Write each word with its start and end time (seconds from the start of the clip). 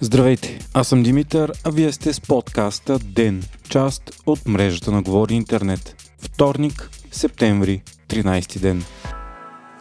Здравейте, 0.00 0.58
аз 0.74 0.88
съм 0.88 1.02
Димитър, 1.02 1.52
а 1.64 1.70
вие 1.70 1.92
сте 1.92 2.12
с 2.12 2.20
подкаста 2.20 2.98
ДЕН, 2.98 3.42
част 3.68 4.22
от 4.26 4.46
мрежата 4.46 4.92
на 4.92 5.02
Говори 5.02 5.34
Интернет. 5.34 6.14
Вторник, 6.18 6.90
септември, 7.10 7.82
13 8.08 8.58
ден. 8.58 8.84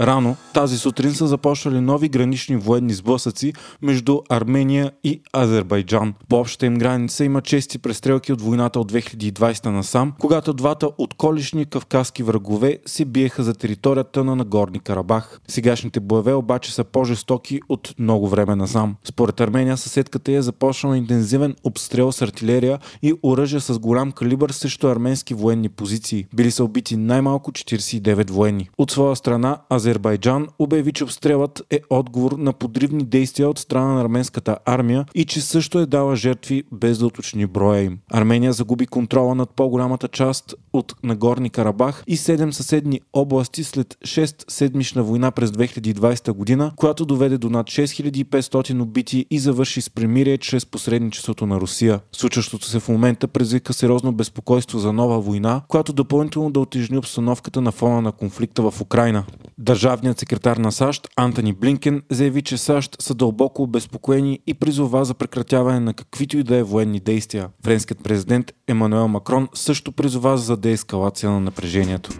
Рано 0.00 0.36
тази 0.52 0.78
сутрин 0.78 1.14
са 1.14 1.26
започнали 1.26 1.80
нови 1.80 2.08
гранични 2.08 2.56
военни 2.56 2.92
сблъсъци 2.92 3.52
между 3.82 4.18
Армения 4.28 4.92
и 5.04 5.22
Азербайджан. 5.36 6.14
По 6.28 6.40
общата 6.40 6.66
им 6.66 6.78
граница 6.78 7.24
има 7.24 7.40
чести 7.40 7.78
престрелки 7.78 8.32
от 8.32 8.40
войната 8.40 8.80
от 8.80 8.92
2020 8.92 9.66
насам, 9.66 10.12
когато 10.20 10.52
двата 10.52 10.88
отколишни 10.98 11.64
кавказски 11.64 12.22
врагове 12.22 12.78
се 12.86 13.04
биеха 13.04 13.42
за 13.42 13.54
територията 13.54 14.24
на 14.24 14.36
Нагорни 14.36 14.80
Карабах. 14.80 15.40
Сегашните 15.48 16.00
боеве 16.00 16.34
обаче 16.34 16.74
са 16.74 16.84
по-жестоки 16.84 17.60
от 17.68 17.94
много 17.98 18.28
време 18.28 18.56
насам. 18.56 18.96
Според 19.04 19.40
Армения 19.40 19.76
съседката 19.76 20.32
е 20.32 20.42
започнала 20.42 20.98
интензивен 20.98 21.54
обстрел 21.64 22.12
с 22.12 22.22
артилерия 22.22 22.78
и 23.02 23.14
оръжие 23.22 23.60
с 23.60 23.78
голям 23.78 24.12
калибър 24.12 24.50
срещу 24.50 24.88
арменски 24.88 25.34
военни 25.34 25.68
позиции. 25.68 26.26
Били 26.34 26.50
са 26.50 26.64
убити 26.64 26.96
най-малко 26.96 27.52
49 27.52 28.30
военни. 28.30 28.70
От 28.78 28.90
своя 28.90 29.16
страна 29.16 29.58
Азербайджан 29.72 30.39
обяви, 30.58 30.92
че 30.92 31.04
обстрелът 31.04 31.62
е 31.70 31.80
отговор 31.90 32.32
на 32.32 32.52
подривни 32.52 33.04
действия 33.04 33.48
от 33.48 33.58
страна 33.58 33.94
на 33.94 34.00
арменската 34.00 34.56
армия 34.64 35.06
и 35.14 35.24
че 35.24 35.40
също 35.40 35.78
е 35.78 35.86
дала 35.86 36.16
жертви 36.16 36.64
без 36.72 36.98
да 36.98 37.06
уточни 37.06 37.46
броя 37.46 37.82
им. 37.82 37.98
Армения 38.12 38.52
загуби 38.52 38.86
контрола 38.86 39.34
над 39.34 39.50
по-голямата 39.50 40.08
част 40.08 40.54
от 40.72 40.94
Нагорни 41.02 41.50
Карабах 41.50 42.04
и 42.06 42.16
7 42.16 42.50
съседни 42.50 43.00
области 43.12 43.64
след 43.64 43.94
6 43.94 44.50
седмична 44.50 45.02
война 45.02 45.30
през 45.30 45.50
2020 45.50 46.32
година, 46.32 46.72
която 46.76 47.04
доведе 47.04 47.38
до 47.38 47.50
над 47.50 47.66
6500 47.66 48.82
убити 48.82 49.26
и 49.30 49.38
завърши 49.38 49.80
с 49.80 49.90
премирие 49.90 50.38
чрез 50.38 50.66
посредничеството 50.66 51.46
на 51.46 51.60
Русия. 51.60 52.00
Случващото 52.12 52.66
се 52.66 52.80
в 52.80 52.88
момента 52.88 53.28
предизвика 53.28 53.72
сериозно 53.72 54.12
безпокойство 54.12 54.78
за 54.78 54.92
нова 54.92 55.20
война, 55.20 55.62
която 55.68 55.92
допълнително 55.92 56.50
да 56.50 56.60
отежни 56.60 56.98
обстановката 56.98 57.60
на 57.60 57.72
фона 57.72 58.02
на 58.02 58.12
конфликта 58.12 58.70
в 58.70 58.80
Украина. 58.80 59.24
Държавният 59.58 60.18
секретар 60.18 60.56
на 60.56 60.72
САЩ 60.72 61.08
Антони 61.16 61.52
Блинкен 61.52 62.02
заяви, 62.10 62.42
че 62.42 62.58
САЩ 62.58 63.02
са 63.02 63.14
дълбоко 63.14 63.62
обезпокоени 63.62 64.38
и 64.46 64.54
призова 64.54 65.04
за 65.04 65.14
прекратяване 65.14 65.80
на 65.80 65.94
каквито 65.94 66.38
и 66.38 66.42
да 66.42 66.56
е 66.56 66.62
военни 66.62 67.00
действия. 67.00 67.48
Френският 67.64 68.02
президент 68.02 68.52
Емануел 68.68 69.08
Макрон 69.08 69.48
също 69.54 69.92
призова 69.92 70.36
за 70.36 70.56
деескалация 70.60 71.30
на 71.30 71.40
напрежението. 71.40 72.10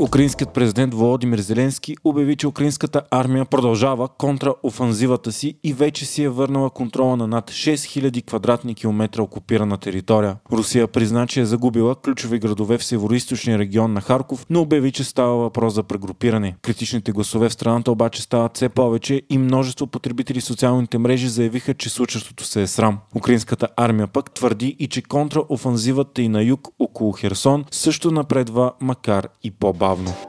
Украинският 0.00 0.50
президент 0.50 0.94
Володимир 0.94 1.38
Зеленски 1.38 1.96
обяви, 2.04 2.36
че 2.36 2.46
украинската 2.46 3.02
армия 3.10 3.44
продължава 3.44 4.08
контраофанзивата 4.08 5.32
си 5.32 5.54
и 5.64 5.72
вече 5.72 6.06
си 6.06 6.22
е 6.22 6.28
върнала 6.28 6.70
контрола 6.70 7.16
на 7.16 7.26
над 7.26 7.50
6000 7.50 8.26
квадратни 8.26 8.74
километра 8.74 9.22
окупирана 9.22 9.78
територия. 9.78 10.36
Русия 10.52 10.88
призна, 10.88 11.26
че 11.26 11.40
е 11.40 11.44
загубила 11.44 11.94
ключови 11.94 12.38
градове 12.38 12.78
в 12.78 12.84
североизточния 12.84 13.58
регион 13.58 13.92
на 13.92 14.00
Харков, 14.00 14.46
но 14.50 14.60
обяви, 14.60 14.92
че 14.92 15.04
става 15.04 15.36
въпрос 15.36 15.74
за 15.74 15.82
прегрупиране. 15.82 16.56
Критичните 16.62 17.12
гласове 17.12 17.48
в 17.48 17.52
страната 17.52 17.92
обаче 17.92 18.22
стават 18.22 18.56
все 18.56 18.68
повече 18.68 19.22
и 19.30 19.38
множество 19.38 19.86
потребители 19.86 20.40
в 20.40 20.44
социалните 20.44 20.98
мрежи 20.98 21.28
заявиха, 21.28 21.74
че 21.74 21.88
случващото 21.88 22.44
се 22.44 22.62
е 22.62 22.66
срам. 22.66 22.98
Украинската 23.16 23.68
армия 23.76 24.06
пък 24.06 24.30
твърди 24.30 24.76
и 24.78 24.86
че 24.86 25.02
контраофанзивата 25.02 26.22
и 26.22 26.28
на 26.28 26.42
юг 26.42 26.68
около 26.78 27.12
Херсон 27.12 27.64
също 27.70 28.10
напредва, 28.10 28.72
макар 28.80 29.28
и 29.44 29.50
по-бавно 29.50 29.87
Barben. 29.88 30.27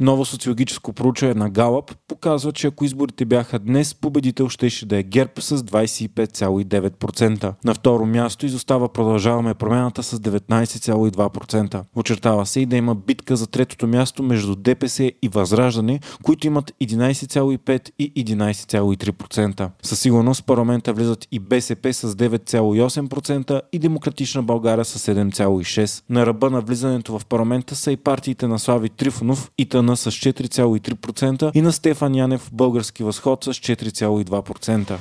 Ново 0.00 0.24
социологическо 0.24 0.92
проучване 0.92 1.34
на 1.34 1.50
Галъп 1.50 1.94
показва, 2.08 2.52
че 2.52 2.66
ако 2.66 2.84
изборите 2.84 3.24
бяха 3.24 3.58
днес, 3.58 3.94
победител 3.94 4.48
щеше 4.48 4.86
да 4.86 4.96
е 4.98 5.02
ГЕРБ 5.02 5.32
с 5.40 5.58
25,9%. 5.58 7.54
На 7.64 7.74
второ 7.74 8.06
място 8.06 8.46
изостава 8.46 8.88
продължаваме 8.88 9.54
промената 9.54 10.02
с 10.02 10.18
19,2%. 10.18 11.82
Очертава 11.96 12.46
се 12.46 12.60
и 12.60 12.66
да 12.66 12.76
има 12.76 12.94
битка 12.94 13.36
за 13.36 13.46
третото 13.46 13.86
място 13.86 14.22
между 14.22 14.56
ДПС 14.56 15.12
и 15.22 15.28
Възраждане, 15.28 16.00
които 16.22 16.46
имат 16.46 16.72
11,5 16.82 17.90
и 17.98 18.24
11,3%. 18.24 19.70
Със 19.82 20.00
сигурност 20.00 20.46
парламента 20.46 20.92
влизат 20.92 21.28
и 21.32 21.38
БСП 21.38 21.92
с 21.92 22.14
9,8% 22.14 23.60
и 23.72 23.78
Демократична 23.78 24.42
България 24.42 24.84
с 24.84 25.12
7,6%. 25.14 26.02
На 26.10 26.26
ръба 26.26 26.50
на 26.50 26.60
влизането 26.60 27.18
в 27.18 27.26
парламента 27.26 27.76
са 27.76 27.92
и 27.92 27.96
партиите 27.96 28.46
на 28.46 28.58
Слави 28.58 28.88
Трифонов 28.88 29.50
и 29.58 29.66
Тъна 29.66 29.89
с 29.96 30.10
4,3% 30.10 31.50
и 31.54 31.62
на 31.62 31.72
Стефан 31.72 32.14
Янев 32.14 32.50
Български 32.52 33.02
възход 33.02 33.44
с 33.44 33.48
4,2%. 33.48 34.98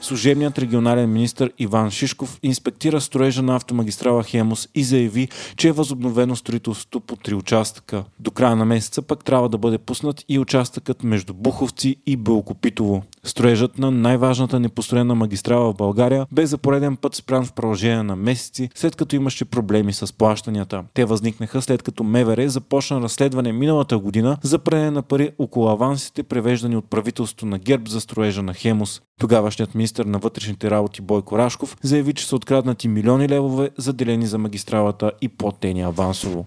Служебният 0.00 0.58
регионален 0.58 1.12
министр 1.12 1.50
Иван 1.58 1.90
Шишков 1.90 2.38
инспектира 2.42 3.00
строежа 3.00 3.42
на 3.42 3.56
автомагистрала 3.56 4.22
Хемус 4.22 4.68
и 4.74 4.84
заяви, 4.84 5.28
че 5.56 5.68
е 5.68 5.72
възобновено 5.72 6.36
строителството 6.36 7.00
по 7.00 7.16
три 7.16 7.34
участъка. 7.34 8.04
До 8.20 8.30
края 8.30 8.56
на 8.56 8.64
месеца 8.64 9.02
пък 9.02 9.24
трябва 9.24 9.48
да 9.48 9.58
бъде 9.58 9.78
пуснат 9.78 10.24
и 10.28 10.38
участъкът 10.38 11.02
между 11.04 11.34
Буховци 11.34 11.96
и 12.06 12.16
Бълкопитово. 12.16 13.02
Строежът 13.24 13.78
на 13.78 13.90
най-важната 13.90 14.60
непостроена 14.60 15.14
магистрала 15.14 15.72
в 15.72 15.76
България 15.76 16.26
бе 16.32 16.46
за 16.46 16.58
пореден 16.58 16.96
път 16.96 17.14
спрян 17.14 17.44
в 17.44 17.52
продължение 17.52 18.02
на 18.02 18.16
месеци, 18.16 18.70
след 18.74 18.96
като 18.96 19.16
имаше 19.16 19.44
проблеми 19.44 19.92
с 19.92 20.12
плащанията. 20.12 20.84
Те 20.94 21.04
възникнаха 21.04 21.62
след 21.62 21.82
като 21.82 22.04
МВР 22.04 22.48
започна 22.48 23.00
разследване 23.00 23.52
миналата 23.52 23.98
година 23.98 24.36
за 24.42 24.58
прене 24.58 24.90
на 24.90 25.02
пари 25.02 25.30
около 25.38 25.68
авансите, 25.68 26.22
превеждани 26.22 26.76
от 26.76 26.90
правителството 26.90 27.46
на 27.46 27.58
ГЕРБ 27.58 27.90
за 27.90 28.00
строежа 28.00 28.42
на 28.42 28.54
Хемус. 28.54 29.00
Тогавашният 29.20 29.74
министр 29.74 30.04
на 30.04 30.18
вътрешните 30.18 30.70
работи 30.70 31.02
Бойко 31.02 31.38
Рашков 31.38 31.76
заяви, 31.82 32.12
че 32.12 32.26
са 32.26 32.36
откраднати 32.36 32.88
милиони 32.88 33.28
левове, 33.28 33.70
заделени 33.78 34.26
за 34.26 34.38
магистралата 34.38 35.12
и 35.20 35.28
платени 35.28 35.82
авансово. 35.82 36.46